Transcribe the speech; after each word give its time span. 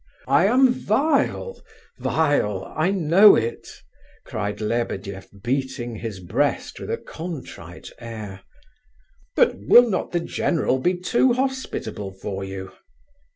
"I 0.27 0.47
am 0.47 0.73
vile, 0.73 1.61
vile; 1.99 2.73
I 2.75 2.89
know 2.89 3.35
it!" 3.35 3.69
cried 4.25 4.59
Lebedeff, 4.59 5.29
beating 5.43 5.97
his 5.97 6.19
breast 6.19 6.79
with 6.79 6.89
a 6.89 6.97
contrite 6.97 7.91
air. 7.99 8.41
"But 9.35 9.57
will 9.67 9.87
not 9.87 10.11
the 10.11 10.19
general 10.19 10.79
be 10.79 10.97
too 10.97 11.33
hospitable 11.33 12.13
for 12.13 12.43
you?" 12.43 12.71